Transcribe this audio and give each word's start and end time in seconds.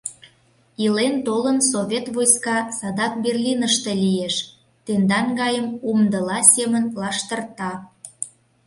Илен-толын, 0.83 1.57
совет 1.71 2.05
войска 2.15 2.57
садак 2.77 3.13
Берлиныште 3.23 3.91
лиеш, 4.03 4.35
тендан 4.85 5.27
гайым 5.39 5.67
умдыла 5.89 6.39
семын 6.53 6.83
лаштырта. 7.01 7.71